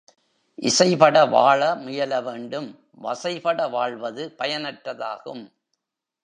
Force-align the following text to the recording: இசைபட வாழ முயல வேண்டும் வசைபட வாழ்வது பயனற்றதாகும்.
இசைபட 0.59 1.25
வாழ 1.25 1.75
முயல 1.75 2.21
வேண்டும் 2.21 2.67
வசைபட 3.01 3.69
வாழ்வது 3.69 4.35
பயனற்றதாகும். 4.37 5.43